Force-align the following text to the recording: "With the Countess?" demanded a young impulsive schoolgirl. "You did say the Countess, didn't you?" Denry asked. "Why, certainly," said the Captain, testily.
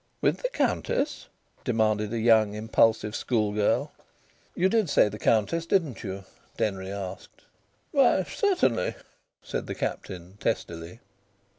"With 0.19 0.37
the 0.37 0.49
Countess?" 0.49 1.27
demanded 1.63 2.11
a 2.11 2.17
young 2.17 2.55
impulsive 2.55 3.15
schoolgirl. 3.15 3.91
"You 4.55 4.67
did 4.67 4.89
say 4.89 5.09
the 5.09 5.19
Countess, 5.19 5.67
didn't 5.67 6.01
you?" 6.03 6.23
Denry 6.57 6.91
asked. 6.91 7.43
"Why, 7.91 8.23
certainly," 8.23 8.95
said 9.43 9.67
the 9.67 9.75
Captain, 9.75 10.37
testily. 10.39 11.01